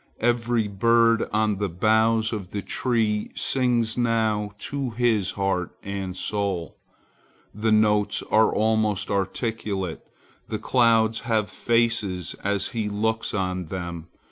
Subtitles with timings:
[0.19, 6.75] Every bird on the boughs of the tree sings now to his heart and soul.
[7.53, 10.03] The notes are almost articulate.
[10.47, 14.07] The clouds have faces as he looks on them.